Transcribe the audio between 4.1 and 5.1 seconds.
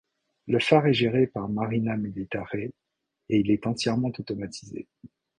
automatisé.